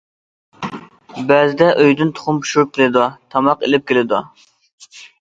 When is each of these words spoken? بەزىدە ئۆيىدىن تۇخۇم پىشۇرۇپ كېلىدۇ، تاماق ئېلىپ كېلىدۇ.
بەزىدە 1.33 1.69
ئۆيىدىن 1.83 2.13
تۇخۇم 2.21 2.41
پىشۇرۇپ 2.47 2.75
كېلىدۇ، 2.81 3.07
تاماق 3.37 3.71
ئېلىپ 3.71 3.89
كېلىدۇ. 3.93 4.27